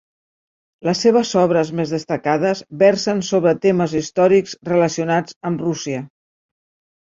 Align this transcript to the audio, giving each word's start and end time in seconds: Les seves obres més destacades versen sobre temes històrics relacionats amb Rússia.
Les 0.87 1.01
seves 1.05 1.33
obres 1.41 1.69
més 1.79 1.93
destacades 1.95 2.63
versen 2.79 3.21
sobre 3.27 3.53
temes 3.67 3.93
històrics 4.01 4.57
relacionats 4.71 5.39
amb 5.51 5.63
Rússia. 5.69 6.03